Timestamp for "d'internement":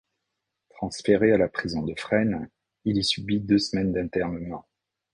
3.93-4.65